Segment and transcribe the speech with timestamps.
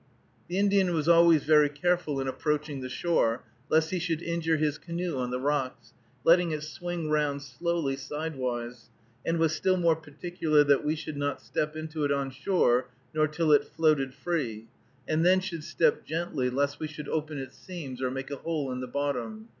[0.47, 4.79] The Indian was always very careful in approaching the shore, lest he should injure his
[4.79, 5.93] canoe on the rocks,
[6.23, 8.89] letting it swing round slowly sidewise,
[9.23, 13.27] and was still more particular that we should not step into it on shore, nor
[13.27, 14.65] till it floated free,
[15.07, 18.71] and then should step gently lest we should open its seams, or make a hole
[18.71, 19.49] in the bottom.